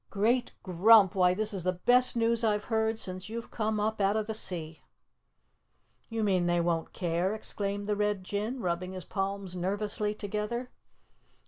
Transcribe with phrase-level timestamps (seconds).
[0.09, 4.15] "Great Grump, why this is the best news I've heard since you've come up out
[4.15, 4.81] of the sea."
[6.09, 10.71] "You mean they won't care?" exclaimed the Red Jinn, rubbing his palms nervously together.